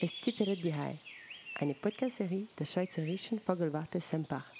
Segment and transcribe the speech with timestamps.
[0.00, 0.96] ist Ciceret die Hai,
[1.56, 4.50] eine Podcast-Serie der Schweizerischen Vogelwarte Sempach.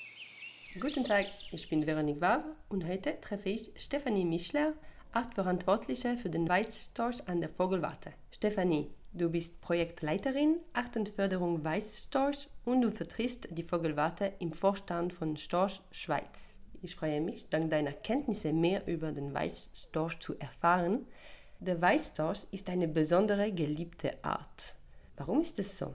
[0.79, 4.75] Guten Tag, ich bin Veronique Waber und heute treffe ich Stefanie Mischler,
[5.13, 8.13] Artverantwortliche für den Weißstorch an der Vogelwarte.
[8.33, 15.81] Stefanie, du bist Projektleiterin Artenförderung Weißstorch und du vertrittst die Vogelwarte im Vorstand von Storch
[15.91, 16.55] Schweiz.
[16.83, 21.07] Ich freue mich, dank deiner Kenntnisse mehr über den Weißstorch zu erfahren.
[21.61, 24.75] Der Weißstorch ist eine besondere geliebte Art.
[25.21, 25.95] Warum ist es so?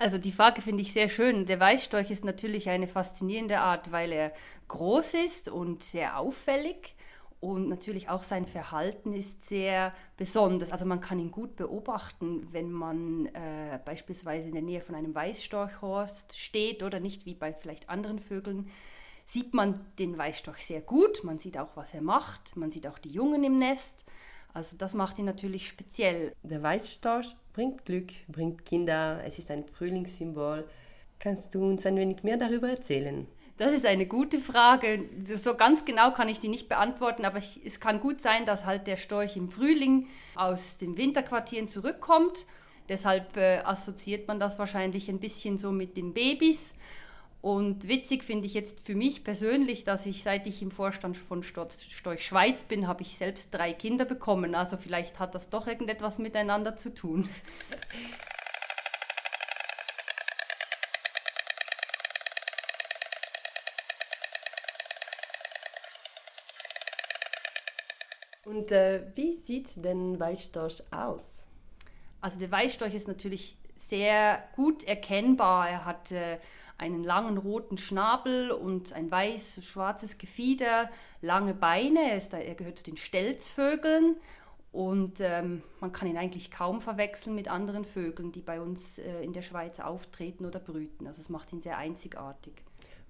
[0.00, 1.46] Also die Frage finde ich sehr schön.
[1.46, 4.32] Der Weißstorch ist natürlich eine faszinierende Art, weil er
[4.66, 6.96] groß ist und sehr auffällig
[7.38, 10.72] und natürlich auch sein Verhalten ist sehr besonders.
[10.72, 15.14] Also man kann ihn gut beobachten, wenn man äh, beispielsweise in der Nähe von einem
[15.14, 18.72] Weißstorchhorst steht oder nicht wie bei vielleicht anderen Vögeln.
[19.24, 22.98] Sieht man den Weißstorch sehr gut, man sieht auch, was er macht, man sieht auch
[22.98, 24.04] die Jungen im Nest.
[24.52, 26.32] Also das macht ihn natürlich speziell.
[26.42, 30.68] Der Weißstorch bringt Glück, bringt Kinder, es ist ein Frühlingssymbol.
[31.18, 33.26] Kannst du uns ein wenig mehr darüber erzählen?
[33.56, 35.08] Das ist eine gute Frage.
[35.20, 38.88] So ganz genau kann ich die nicht beantworten, aber es kann gut sein, dass halt
[38.88, 42.46] der Storch im Frühling aus den Winterquartieren zurückkommt.
[42.88, 46.74] Deshalb äh, assoziiert man das wahrscheinlich ein bisschen so mit den Babys.
[47.44, 51.42] Und witzig finde ich jetzt für mich persönlich, dass ich, seit ich im Vorstand von
[51.42, 54.54] Storch Schweiz bin, habe ich selbst drei Kinder bekommen.
[54.54, 57.28] Also vielleicht hat das doch irgendetwas miteinander zu tun.
[68.46, 71.44] Und äh, wie sieht denn Weißstorch aus?
[72.22, 75.68] Also der Weißstorch ist natürlich sehr gut erkennbar.
[75.68, 76.38] Er hat äh,
[76.78, 80.90] einen langen roten Schnabel und ein weiß-schwarzes Gefieder,
[81.22, 82.10] lange Beine.
[82.10, 84.16] Er, ist, er gehört zu den Stelzvögeln
[84.72, 89.22] und ähm, man kann ihn eigentlich kaum verwechseln mit anderen Vögeln, die bei uns äh,
[89.22, 91.06] in der Schweiz auftreten oder brüten.
[91.06, 92.54] Also es macht ihn sehr einzigartig.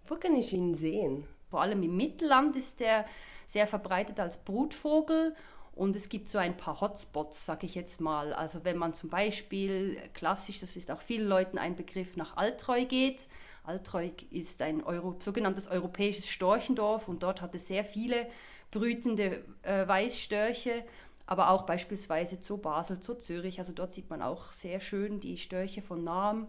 [0.07, 1.27] Wo kann ich ihn sehen?
[1.49, 3.07] Vor allem im Mittelland ist er
[3.47, 5.35] sehr verbreitet als Brutvogel
[5.75, 8.33] und es gibt so ein paar Hotspots, sage ich jetzt mal.
[8.33, 12.85] Also wenn man zum Beispiel klassisch, das ist auch vielen Leuten ein Begriff, nach Altreu
[12.85, 13.27] geht.
[13.65, 18.27] Altreu ist ein Euro, sogenanntes europäisches Storchendorf und dort hat es sehr viele
[18.71, 20.85] brütende äh, Weißstörche,
[21.27, 23.59] aber auch beispielsweise zu Basel, zu Zürich.
[23.59, 26.49] Also dort sieht man auch sehr schön die Störche von Nahm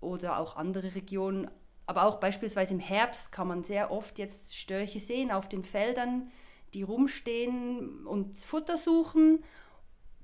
[0.00, 1.50] oder auch andere Regionen.
[1.86, 6.30] Aber auch beispielsweise im Herbst kann man sehr oft jetzt Störche sehen auf den Feldern
[6.74, 9.44] die rumstehen und Futter suchen.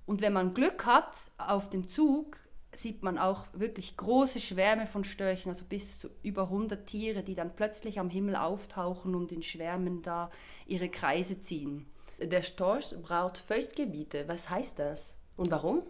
[0.07, 2.37] Und wenn man Glück hat auf dem Zug,
[2.75, 7.35] sieht man auch wirklich große Schwärme von Störchen, also bis zu über 100 Tiere, die
[7.35, 10.31] dann plötzlich am Himmel auftauchen und in Schwärmen da
[10.67, 11.87] ihre Kreise ziehen.
[12.21, 14.29] Der Storch braucht Feuchtgebiete.
[14.29, 15.15] Was heißt das?
[15.37, 15.83] Und warum?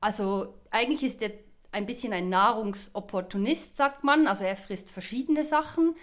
[0.00, 1.32] Also eigentlich ist er
[1.72, 4.26] ein bisschen ein Nahrungsopportunist, sagt man.
[4.26, 5.94] Also er frisst verschiedene Sachen,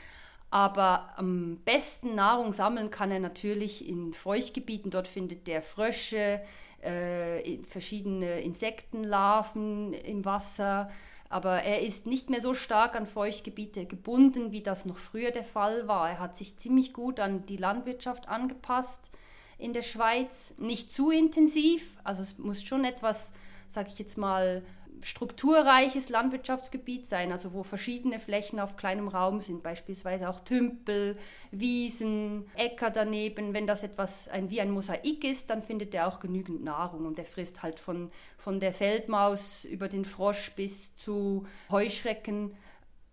[0.50, 4.92] aber am besten Nahrung sammeln kann er natürlich in Feuchtgebieten.
[4.92, 6.42] Dort findet er Frösche,
[6.82, 10.90] äh, verschiedene Insektenlarven im Wasser.
[11.30, 15.44] Aber er ist nicht mehr so stark an Feuchtgebiete gebunden, wie das noch früher der
[15.44, 16.10] Fall war.
[16.10, 19.12] Er hat sich ziemlich gut an die Landwirtschaft angepasst
[19.58, 20.54] in der Schweiz.
[20.58, 23.34] Nicht zu intensiv, also es muss schon etwas,
[23.68, 24.64] sage ich jetzt mal,
[25.04, 31.18] strukturreiches Landwirtschaftsgebiet sein, also wo verschiedene Flächen auf kleinem Raum sind, beispielsweise auch Tümpel,
[31.52, 33.54] Wiesen, Äcker daneben.
[33.54, 37.20] Wenn das etwas ein, wie ein Mosaik ist, dann findet er auch genügend Nahrung und
[37.20, 42.56] er frisst halt von, von der Feldmaus über den Frosch bis zu Heuschrecken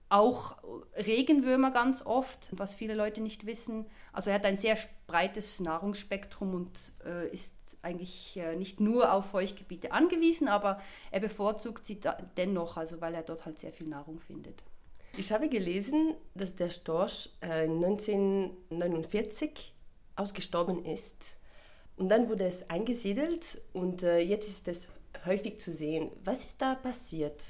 [0.08, 0.58] auch
[0.96, 3.86] Regenwürmer ganz oft, was viele Leute nicht wissen.
[4.12, 4.78] Also er hat ein sehr
[5.08, 10.80] breites Nahrungsspektrum und äh, ist eigentlich äh, nicht nur auf Feuchtgebiete angewiesen, aber
[11.10, 12.00] er bevorzugt sie
[12.36, 14.62] dennoch, also weil er dort halt sehr viel Nahrung findet.
[15.16, 19.72] Ich habe gelesen, dass der Storch äh, 1949
[20.16, 21.36] ausgestorben ist.
[21.96, 24.88] Und dann wurde es eingesiedelt und äh, jetzt ist es
[25.24, 26.10] häufig zu sehen.
[26.24, 27.40] Was ist da passiert?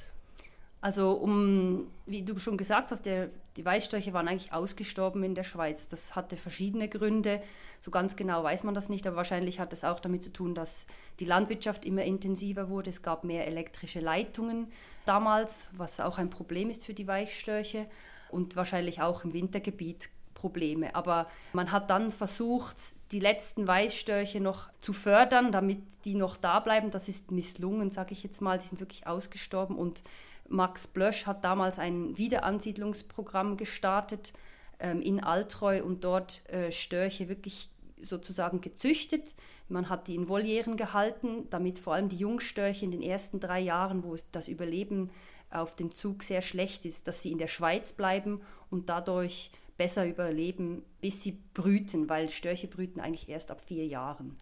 [0.83, 5.45] Also um, wie du schon gesagt hast, der, die Weißstörche waren eigentlich ausgestorben in der
[5.45, 5.89] Schweiz.
[5.89, 7.43] Das hatte verschiedene Gründe.
[7.81, 10.55] So ganz genau weiß man das nicht, aber wahrscheinlich hat es auch damit zu tun,
[10.55, 10.87] dass
[11.21, 12.91] die Landwirtschaft immer intensiver wurde.
[12.91, 14.73] Es gab mehr elektrische Leitungen
[15.05, 17.87] damals, was auch ein Problem ist für die Weichstörche
[18.31, 20.09] und wahrscheinlich auch im Wintergebiet
[20.45, 20.95] Probleme.
[20.95, 22.77] Aber man hat dann versucht,
[23.13, 26.91] die letzten Weißstörche noch zu fördern, damit die noch da bleiben.
[26.91, 28.59] Das ist misslungen, sage ich jetzt mal.
[28.59, 30.03] Die sind wirklich ausgestorben und
[30.49, 34.33] Max Blösch hat damals ein Wiederansiedlungsprogramm gestartet
[34.79, 37.71] ähm, in Altreu und dort äh, Störche wirklich
[38.01, 39.35] sozusagen gezüchtet,
[39.69, 43.61] Man hat die in Volieren gehalten, damit vor allem die Jungstörche in den ersten drei
[43.61, 45.11] Jahren, wo das Überleben
[45.51, 50.07] auf dem Zug sehr schlecht ist, dass sie in der Schweiz bleiben und dadurch besser
[50.07, 54.39] überleben, bis sie brüten, weil Störche brüten eigentlich erst ab vier Jahren.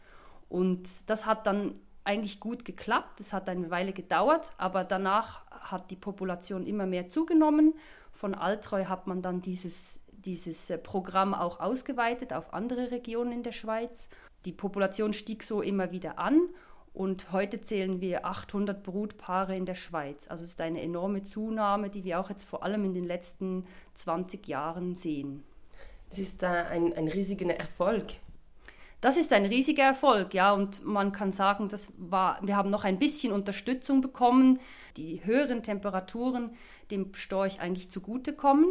[0.49, 3.21] Und das hat dann eigentlich gut geklappt.
[3.21, 7.75] Es hat eine Weile gedauert, aber danach hat die Population immer mehr zugenommen.
[8.13, 13.43] Von Altreu hat man dann dieses, dieses äh, Programm auch ausgeweitet auf andere Regionen in
[13.43, 14.09] der Schweiz.
[14.45, 16.41] Die Population stieg so immer wieder an
[16.95, 20.29] und heute zählen wir 800 Brutpaare in der Schweiz.
[20.29, 23.67] Also es ist eine enorme Zunahme, die wir auch jetzt vor allem in den letzten
[23.95, 25.43] 20 Jahren sehen.
[26.11, 28.05] Das ist da ein, ein riesiger Erfolg.
[29.03, 32.85] Das ist ein riesiger Erfolg, ja, und man kann sagen, das war, wir haben noch
[32.85, 34.61] ein bisschen Unterstützung bekommen,
[34.97, 36.51] die höheren Temperaturen
[36.93, 38.69] dem Storch eigentlich zugutekommen.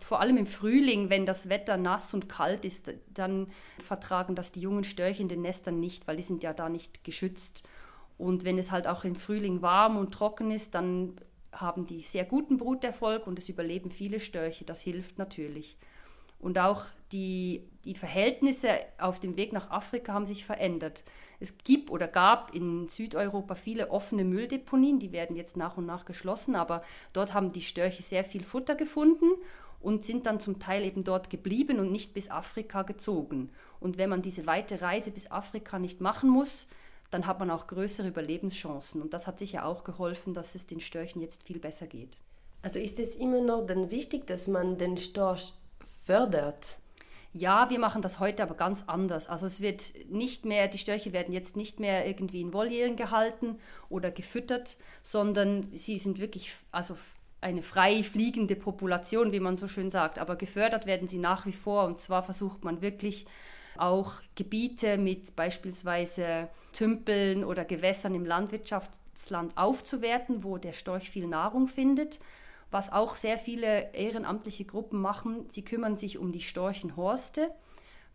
[0.00, 3.48] Vor allem im Frühling, wenn das Wetter nass und kalt ist, dann
[3.84, 7.04] vertragen das die jungen Störche in den Nestern nicht, weil die sind ja da nicht
[7.04, 7.62] geschützt.
[8.16, 11.16] Und wenn es halt auch im Frühling warm und trocken ist, dann
[11.52, 14.64] haben die sehr guten Bruterfolg und es überleben viele Störche.
[14.64, 15.76] Das hilft natürlich.
[16.38, 21.04] Und auch die, die Verhältnisse auf dem Weg nach Afrika haben sich verändert.
[21.40, 26.04] Es gibt oder gab in Südeuropa viele offene Mülldeponien, die werden jetzt nach und nach
[26.04, 29.30] geschlossen, aber dort haben die Störche sehr viel Futter gefunden
[29.80, 33.50] und sind dann zum Teil eben dort geblieben und nicht bis Afrika gezogen.
[33.78, 36.66] Und wenn man diese weite Reise bis Afrika nicht machen muss,
[37.10, 39.00] dann hat man auch größere Überlebenschancen.
[39.00, 42.16] Und das hat sicher auch geholfen, dass es den Störchen jetzt viel besser geht.
[42.62, 45.52] Also ist es immer noch dann wichtig, dass man den Storch
[46.04, 46.78] fördert?
[47.38, 49.28] Ja, wir machen das heute aber ganz anders.
[49.28, 53.58] Also es wird nicht mehr, die Störche werden jetzt nicht mehr irgendwie in Volieren gehalten
[53.90, 56.96] oder gefüttert, sondern sie sind wirklich also
[57.42, 60.18] eine frei fliegende Population, wie man so schön sagt.
[60.18, 61.84] Aber gefördert werden sie nach wie vor.
[61.84, 63.26] Und zwar versucht man wirklich
[63.76, 71.68] auch Gebiete mit beispielsweise Tümpeln oder Gewässern im Landwirtschaftsland aufzuwerten, wo der Storch viel Nahrung
[71.68, 72.18] findet
[72.76, 77.50] was auch sehr viele ehrenamtliche Gruppen machen, sie kümmern sich um die Storchenhorste,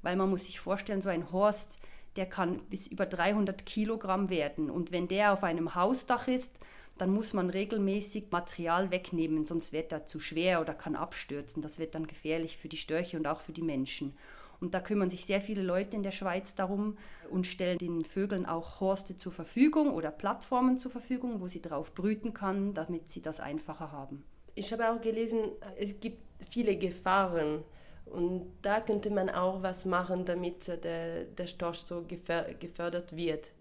[0.03, 1.79] weil man muss sich vorstellen, so ein Horst,
[2.15, 4.69] der kann bis über 300 Kilogramm werden.
[4.69, 6.59] Und wenn der auf einem Hausdach ist,
[6.99, 11.63] dann muss man regelmäßig Material wegnehmen, sonst wird er zu schwer oder kann abstürzen.
[11.63, 14.15] Das wird dann gefährlich für die Störche und auch für die Menschen.
[14.59, 16.99] Und da kümmern sich sehr viele Leute in der Schweiz darum
[17.31, 21.95] und stellen den Vögeln auch Horste zur Verfügung oder Plattformen zur Verfügung, wo sie drauf
[21.95, 24.23] brüten kann, damit sie das einfacher haben
[24.55, 25.39] ich habe auch gelesen,
[25.77, 27.63] es gibt viele Gefahren.
[28.05, 33.51] Und da könnte man auch was machen, damit der, der Storch so gefördert wird.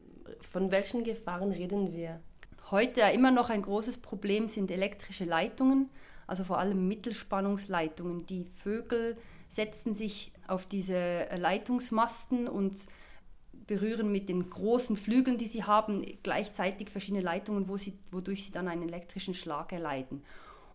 [0.51, 2.21] Von welchen Gefahren reden wir?
[2.71, 5.89] Heute immer noch ein großes Problem sind elektrische Leitungen,
[6.27, 8.27] also vor allem Mittelspannungsleitungen.
[8.27, 9.17] Die Vögel
[9.49, 12.77] setzen sich auf diese Leitungsmasten und
[13.67, 18.53] berühren mit den großen Flügeln, die sie haben, gleichzeitig verschiedene Leitungen, wo sie, wodurch sie
[18.53, 20.25] dann einen elektrischen Schlag erleiden.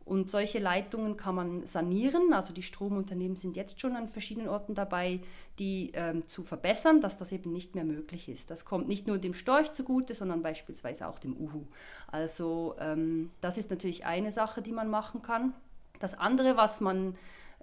[0.06, 2.32] Und solche Leitungen kann man sanieren.
[2.32, 5.20] Also die Stromunternehmen sind jetzt schon an verschiedenen Orten dabei,
[5.58, 8.52] die ähm, zu verbessern, dass das eben nicht mehr möglich ist.
[8.52, 11.66] Das kommt nicht nur dem Storch zugute, sondern beispielsweise auch dem Uhu.
[12.08, 15.54] Also ähm, das ist natürlich eine Sache, die man machen kann.
[16.00, 17.16] Das andere, was man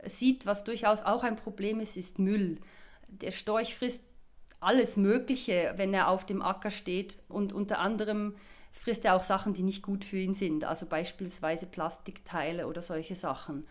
[0.05, 2.59] sieht, was durchaus auch ein Problem ist, ist Müll.
[3.07, 4.03] Der Storch frisst
[4.59, 8.35] alles Mögliche, wenn er auf dem Acker steht und unter anderem
[8.73, 13.15] frisst er auch Sachen, die nicht gut für ihn sind, also beispielsweise Plastikteile oder solche
[13.15, 13.67] Sachen.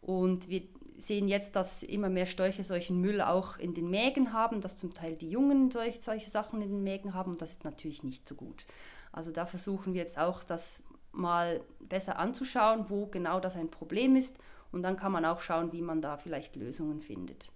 [0.00, 0.62] Und wir
[0.98, 4.94] sehen jetzt, dass immer mehr Störche solchen Müll auch in den Mägen haben, dass zum
[4.94, 8.26] Teil die Jungen solche, solche Sachen in den Mägen haben und das ist natürlich nicht
[8.28, 8.66] so gut.
[9.12, 10.82] Also da versuchen wir jetzt auch, das
[11.12, 14.36] mal besser anzuschauen, wo genau das ein Problem ist
[14.72, 17.50] und dann kann man auch schauen, wie man da vielleicht Lösungen findet.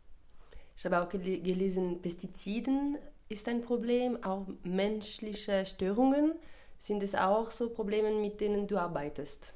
[0.77, 2.97] Ich habe auch gelesen, Pestiziden
[3.29, 6.33] ist ein Problem, auch menschliche Störungen.
[6.81, 9.53] Sind es auch so Probleme, mit denen du arbeitest?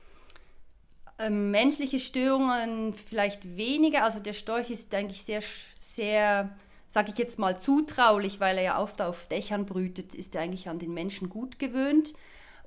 [1.19, 4.05] Ähm, menschliche Störungen vielleicht weniger.
[4.05, 5.43] Also der Storch ist eigentlich sehr,
[5.79, 6.57] sehr,
[6.89, 10.69] sage ich jetzt mal, zutraulich, weil er ja oft auf Dächern brütet, ist er eigentlich
[10.69, 12.15] an den Menschen gut gewöhnt.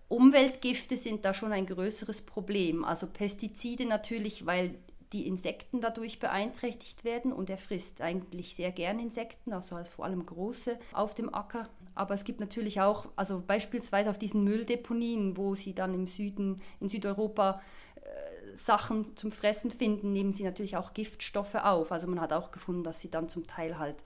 [0.10, 2.86] Umweltgifte sind da schon ein größeres Problem.
[2.86, 4.76] Also Pestizide natürlich, weil
[5.14, 10.26] die Insekten dadurch beeinträchtigt werden und er frisst eigentlich sehr gern Insekten, also vor allem
[10.26, 11.70] große auf dem Acker.
[11.98, 16.62] Aber es gibt natürlich auch, also beispielsweise auf diesen Mülldeponien, wo sie dann im Süden,
[16.80, 17.62] in Südeuropa
[17.96, 21.92] äh, Sachen zum Fressen finden, nehmen sie natürlich auch Giftstoffe auf.
[21.92, 23.98] Also man hat auch gefunden, dass sie dann zum Teil halt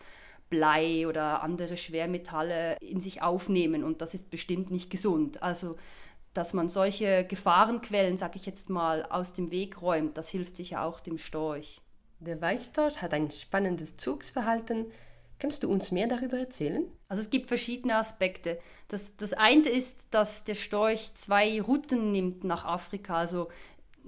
[0.50, 5.42] Blei oder andere Schwermetalle in sich aufnehmen und das ist bestimmt nicht gesund.
[5.42, 5.78] Also
[6.34, 10.84] dass man solche Gefahrenquellen, sag ich jetzt mal, aus dem Weg räumt, das hilft sicher
[10.84, 11.82] auch dem Storch.
[12.20, 14.86] Der Weißstorch hat ein spannendes Zugsverhalten,
[15.42, 16.86] Kannst du uns mehr darüber erzählen?
[17.08, 18.60] Also es gibt verschiedene Aspekte.
[18.90, 23.16] Das, das eine ist, dass der Storch zwei Routen nimmt nach Afrika.
[23.16, 23.48] Also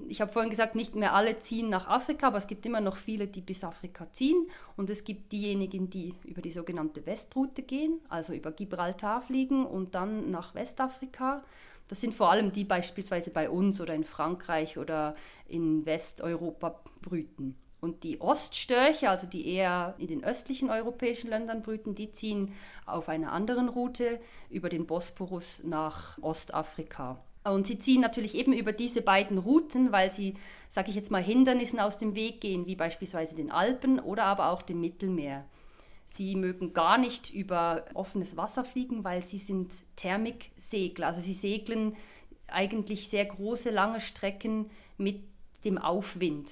[0.08, 2.98] ich habe vorhin gesagt, nicht mehr alle ziehen nach Afrika, aber es gibt immer noch
[2.98, 4.48] viele, die bis Afrika ziehen.
[4.78, 9.96] Und es gibt diejenigen, die über die sogenannte Westruute gehen, also über Gibraltar fliegen und
[9.96, 11.44] dann nach Westafrika.
[11.88, 15.16] Das sind vor allem die beispielsweise bei uns oder in Frankreich oder
[15.48, 17.58] in Westeuropa brüten.
[17.84, 22.54] Und die Oststörche, also die eher in den östlichen europäischen Ländern brüten, die ziehen
[22.86, 27.22] auf einer anderen Route über den Bosporus nach Ostafrika.
[27.44, 30.36] Und sie ziehen natürlich eben über diese beiden Routen, weil sie,
[30.70, 34.52] sage ich jetzt mal, Hindernissen aus dem Weg gehen, wie beispielsweise den Alpen oder aber
[34.52, 35.44] auch dem Mittelmeer.
[36.06, 41.08] Sie mögen gar nicht über offenes Wasser fliegen, weil sie sind Thermiksegler.
[41.08, 41.98] Also sie segeln
[42.48, 45.20] eigentlich sehr große, lange Strecken mit
[45.66, 46.48] dem Aufwind.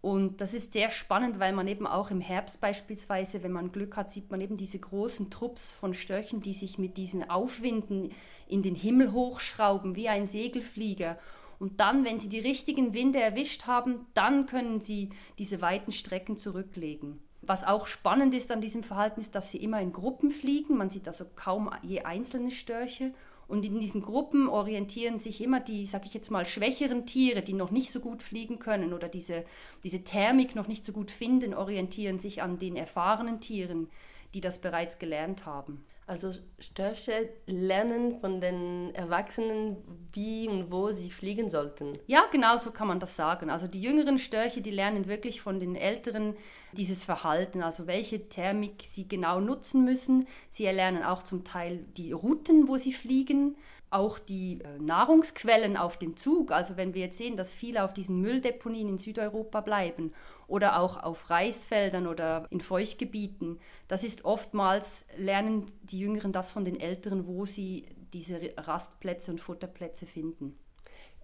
[0.00, 3.96] Und das ist sehr spannend, weil man eben auch im Herbst beispielsweise, wenn man Glück
[3.96, 8.10] hat, sieht man eben diese großen Trupps von Störchen, die sich mit diesen Aufwinden
[8.46, 11.18] in den Himmel hochschrauben, wie ein Segelflieger.
[11.58, 16.36] Und dann, wenn sie die richtigen Winde erwischt haben, dann können sie diese weiten Strecken
[16.36, 17.18] zurücklegen.
[17.42, 20.76] Was auch spannend ist an diesem Verhalten, ist, dass sie immer in Gruppen fliegen.
[20.76, 23.12] Man sieht also kaum je einzelne Störche.
[23.48, 27.54] Und in diesen Gruppen orientieren sich immer die, sag ich jetzt mal, schwächeren Tiere, die
[27.54, 29.44] noch nicht so gut fliegen können oder diese,
[29.82, 33.88] diese Thermik noch nicht so gut finden, orientieren sich an den erfahrenen Tieren,
[34.34, 35.82] die das bereits gelernt haben.
[36.08, 39.76] Also Störche lernen von den Erwachsenen,
[40.14, 41.98] wie und wo sie fliegen sollten.
[42.06, 43.50] Ja, genau so kann man das sagen.
[43.50, 46.34] Also die jüngeren Störche, die lernen wirklich von den älteren
[46.72, 50.26] dieses Verhalten, also welche Thermik sie genau nutzen müssen.
[50.48, 53.58] Sie erlernen auch zum Teil die Routen, wo sie fliegen
[53.90, 57.92] auch die äh, Nahrungsquellen auf dem Zug, also wenn wir jetzt sehen, dass viele auf
[57.92, 60.12] diesen Mülldeponien in Südeuropa bleiben
[60.46, 66.64] oder auch auf Reisfeldern oder in Feuchtgebieten, das ist oftmals, lernen die Jüngeren das von
[66.64, 70.58] den Älteren, wo sie diese Rastplätze und Futterplätze finden.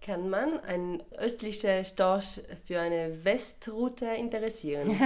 [0.05, 5.01] Kann man ein östlicher Storch für eine Westroute interessieren?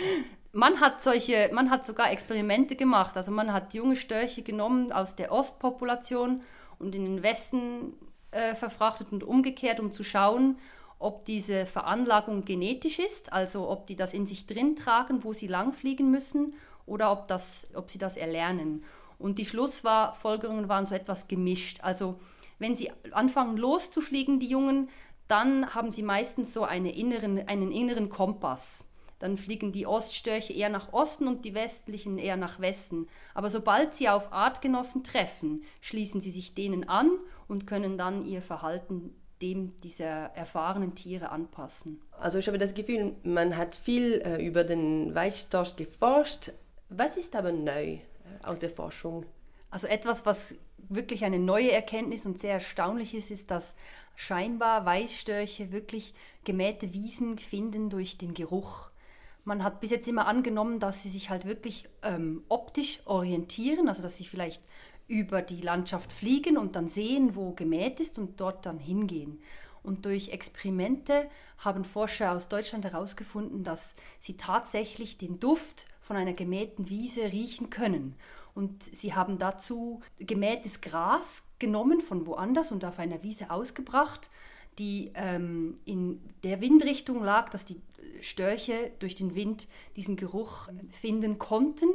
[0.52, 3.16] man hat solche, man hat sogar Experimente gemacht.
[3.16, 6.42] Also man hat junge Störche genommen aus der Ostpopulation
[6.84, 7.94] und in den Westen
[8.30, 10.58] äh, verfrachtet und umgekehrt, um zu schauen,
[10.98, 15.48] ob diese Veranlagung genetisch ist, also ob die das in sich drin tragen, wo sie
[15.48, 16.54] langfliegen müssen,
[16.86, 18.84] oder ob, das, ob sie das erlernen.
[19.18, 21.78] Und die Schlussfolgerungen waren so etwas gemischt.
[21.82, 22.18] Also
[22.58, 24.88] wenn sie anfangen loszufliegen, die Jungen,
[25.28, 28.86] dann haben sie meistens so eine inneren, einen inneren Kompass.
[29.24, 33.08] Dann fliegen die Oststörche eher nach Osten und die westlichen eher nach Westen.
[33.32, 37.10] Aber sobald sie auf Artgenossen treffen, schließen sie sich denen an
[37.48, 42.02] und können dann ihr Verhalten dem dieser erfahrenen Tiere anpassen.
[42.20, 46.52] Also ich habe das Gefühl, man hat viel äh, über den Weißstorch geforscht.
[46.90, 48.00] Was ist aber neu äh,
[48.42, 49.24] aus der Forschung?
[49.70, 53.74] Also etwas, was wirklich eine neue Erkenntnis und sehr erstaunlich ist, ist, dass
[54.16, 56.12] scheinbar Weißstörche wirklich
[56.44, 58.90] gemähte Wiesen finden durch den Geruch
[59.44, 64.02] man hat bis jetzt immer angenommen, dass sie sich halt wirklich ähm, optisch orientieren, also
[64.02, 64.62] dass sie vielleicht
[65.06, 69.42] über die Landschaft fliegen und dann sehen, wo gemäht ist und dort dann hingehen.
[69.82, 76.32] Und durch Experimente haben Forscher aus Deutschland herausgefunden, dass sie tatsächlich den Duft von einer
[76.32, 78.14] gemähten Wiese riechen können.
[78.54, 84.30] Und sie haben dazu gemähtes Gras genommen von woanders und auf einer Wiese ausgebracht,
[84.78, 87.80] die ähm, in der Windrichtung lag, dass die
[88.24, 91.88] Störche durch den Wind diesen Geruch finden konnten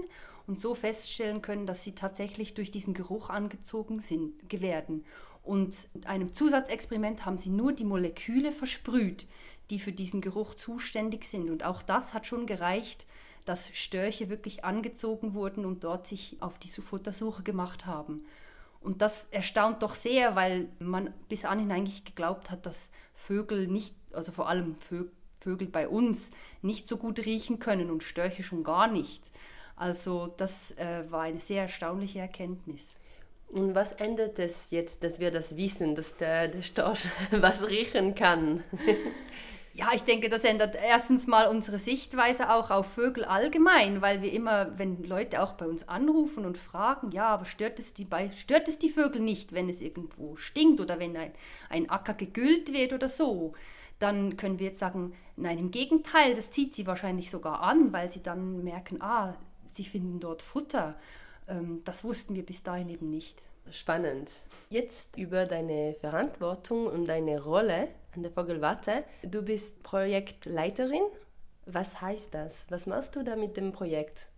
[0.47, 5.05] und so feststellen können, dass sie tatsächlich durch diesen Geruch angezogen sind, werden.
[5.43, 9.27] Und in einem Zusatzexperiment haben sie nur die Moleküle versprüht,
[9.69, 11.49] die für diesen Geruch zuständig sind.
[11.49, 13.05] Und auch das hat schon gereicht,
[13.45, 18.25] dass Störche wirklich angezogen wurden und dort sich auf die Futtersuche gemacht haben.
[18.81, 23.93] Und das erstaunt doch sehr, weil man bis anhin eigentlich geglaubt hat, dass Vögel nicht,
[24.13, 25.11] also vor allem Vögel,
[25.49, 26.29] Vögel bei uns
[26.61, 29.23] nicht so gut riechen können und Störche schon gar nicht.
[29.75, 32.95] Also das äh, war eine sehr erstaunliche Erkenntnis.
[33.47, 38.13] Und was ändert es jetzt, dass wir das wissen, dass der, der Storch was riechen
[38.13, 38.63] kann?
[39.79, 44.33] Ja, ich denke, das ändert erstens mal unsere Sichtweise auch auf Vögel allgemein, weil wir
[44.33, 48.29] immer, wenn Leute auch bei uns anrufen und fragen, ja, aber stört es die, bei,
[48.31, 51.31] stört es die Vögel nicht, wenn es irgendwo stinkt oder wenn ein,
[51.69, 53.53] ein Acker gegüllt wird oder so?
[53.99, 58.09] Dann können wir jetzt sagen, nein, im Gegenteil, das zieht sie wahrscheinlich sogar an, weil
[58.09, 59.35] sie dann merken, ah,
[59.67, 60.95] sie finden dort Futter.
[61.47, 63.41] Ähm, das wussten wir bis dahin eben nicht.
[63.71, 64.31] Spannend.
[64.69, 69.03] Jetzt über deine Verantwortung und deine Rolle an der Vogelwarte.
[69.21, 71.03] Du bist Projektleiterin.
[71.65, 72.65] Was heißt das?
[72.69, 74.29] Was machst du da mit dem Projekt?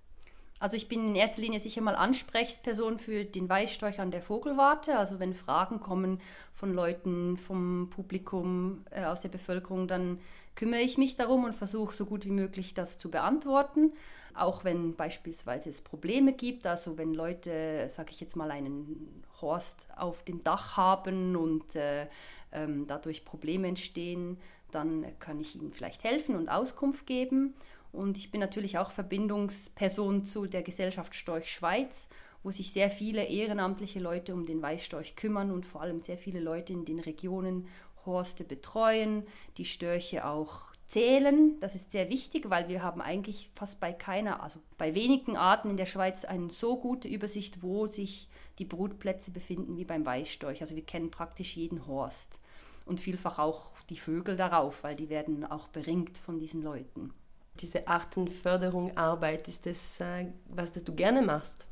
[0.61, 4.95] Also ich bin in erster Linie sicher mal Ansprechperson für den Weißstorch an der Vogelwarte.
[4.95, 6.21] Also wenn Fragen kommen
[6.53, 10.19] von Leuten, vom Publikum, äh, aus der Bevölkerung, dann
[10.53, 13.93] kümmere ich mich darum und versuche so gut wie möglich das zu beantworten.
[14.35, 19.87] Auch wenn beispielsweise es Probleme gibt, also wenn Leute, sage ich jetzt mal, einen Horst
[19.97, 22.05] auf dem Dach haben und äh,
[22.51, 24.37] ähm, dadurch Probleme entstehen,
[24.71, 27.53] dann kann ich ihnen vielleicht helfen und Auskunft geben.
[27.91, 32.07] Und ich bin natürlich auch Verbindungsperson zu der Gesellschaft Storch Schweiz,
[32.43, 36.39] wo sich sehr viele ehrenamtliche Leute um den Weißstorch kümmern und vor allem sehr viele
[36.39, 37.67] Leute in den Regionen
[38.05, 39.23] Horste betreuen,
[39.57, 41.59] die Störche auch zählen.
[41.59, 45.69] Das ist sehr wichtig, weil wir haben eigentlich fast bei keiner, also bei wenigen Arten
[45.69, 48.27] in der Schweiz eine so gute Übersicht, wo sich
[48.59, 50.61] die Brutplätze befinden wie beim Weißstorch.
[50.61, 52.39] Also wir kennen praktisch jeden Horst
[52.85, 57.13] und vielfach auch die Vögel darauf, weil die werden auch beringt von diesen Leuten.
[57.59, 61.67] Diese Artenförderung, Arbeit, ist das, äh, was du gerne machst?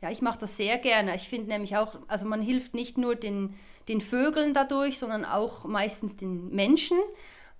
[0.00, 1.16] Ja, ich mache das sehr gerne.
[1.16, 3.54] Ich finde nämlich auch, also man hilft nicht nur den,
[3.88, 6.98] den Vögeln dadurch, sondern auch meistens den Menschen,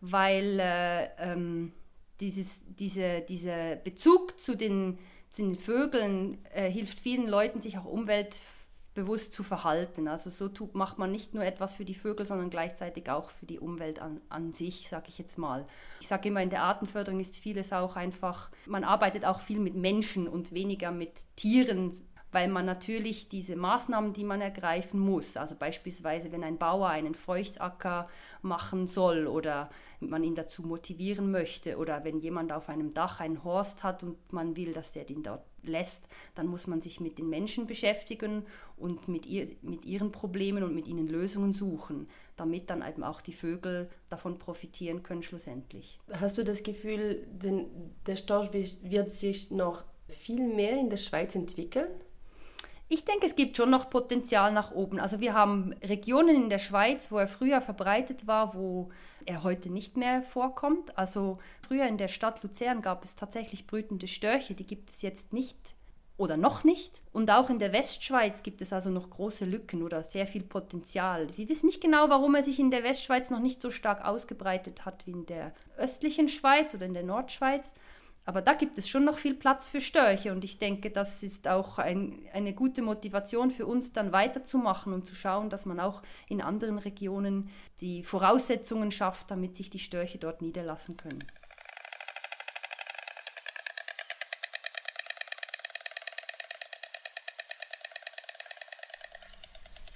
[0.00, 1.72] weil äh, ähm,
[2.20, 7.84] dieses, diese, dieser Bezug zu den, zu den Vögeln äh, hilft vielen Leuten, sich auch
[8.98, 10.08] umweltbewusst zu verhalten.
[10.08, 13.46] Also so tut, macht man nicht nur etwas für die Vögel, sondern gleichzeitig auch für
[13.46, 15.66] die Umwelt an, an sich, sage ich jetzt mal.
[16.00, 19.74] Ich sage immer, in der Artenförderung ist vieles auch einfach, man arbeitet auch viel mit
[19.74, 21.92] Menschen und weniger mit Tieren
[22.30, 27.14] weil man natürlich diese Maßnahmen, die man ergreifen muss, also beispielsweise wenn ein Bauer einen
[27.14, 28.06] Feuchtacker
[28.42, 33.44] machen soll oder man ihn dazu motivieren möchte oder wenn jemand auf einem Dach einen
[33.44, 37.18] Horst hat und man will, dass der den dort lässt, dann muss man sich mit
[37.18, 38.44] den Menschen beschäftigen
[38.76, 43.20] und mit, ihr, mit ihren Problemen und mit ihnen Lösungen suchen, damit dann eben auch
[43.20, 45.98] die Vögel davon profitieren können schlussendlich.
[46.10, 47.66] Hast du das Gefühl, denn
[48.06, 51.88] der Storch wird sich noch viel mehr in der Schweiz entwickeln?
[52.90, 54.98] Ich denke, es gibt schon noch Potenzial nach oben.
[54.98, 58.88] Also wir haben Regionen in der Schweiz, wo er früher verbreitet war, wo
[59.26, 60.96] er heute nicht mehr vorkommt.
[60.96, 65.34] Also früher in der Stadt Luzern gab es tatsächlich brütende Störche, die gibt es jetzt
[65.34, 65.58] nicht
[66.16, 67.02] oder noch nicht.
[67.12, 71.28] Und auch in der Westschweiz gibt es also noch große Lücken oder sehr viel Potenzial.
[71.36, 74.86] Wir wissen nicht genau, warum er sich in der Westschweiz noch nicht so stark ausgebreitet
[74.86, 77.74] hat wie in der östlichen Schweiz oder in der Nordschweiz.
[78.28, 81.48] Aber da gibt es schon noch viel Platz für Störche und ich denke, das ist
[81.48, 86.02] auch ein, eine gute Motivation für uns, dann weiterzumachen und zu schauen, dass man auch
[86.28, 87.48] in anderen Regionen
[87.80, 91.24] die Voraussetzungen schafft, damit sich die Störche dort niederlassen können.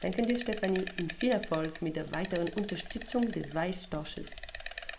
[0.01, 4.31] Danke dir, Stefanie, und viel Erfolg mit der weiteren Unterstützung des Weißstorsches.